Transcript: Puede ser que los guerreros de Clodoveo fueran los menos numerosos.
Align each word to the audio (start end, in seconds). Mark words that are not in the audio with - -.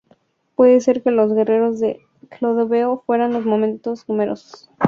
Puede 0.55 0.81
ser 0.81 1.03
que 1.03 1.11
los 1.11 1.31
guerreros 1.31 1.79
de 1.79 2.03
Clodoveo 2.31 3.03
fueran 3.05 3.33
los 3.33 3.45
menos 3.45 4.07
numerosos. 4.09 4.67